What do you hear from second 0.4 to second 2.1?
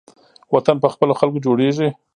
وطن په خپلو خلکو جوړیږي